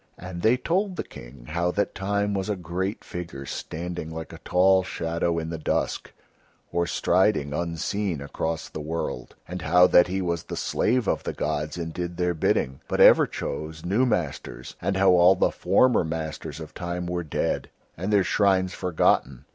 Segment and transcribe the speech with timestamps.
[0.17, 4.39] And they told the King how that Time was a great figure standing like a
[4.39, 6.11] tall shadow in the dusk
[6.71, 11.33] or striding, unseen, across the world, and how that he was the slave of the
[11.33, 16.03] gods and did Their bidding, but ever chose new masters, and how all the former
[16.03, 19.45] masters of Time were dead and Their shrines forgotten.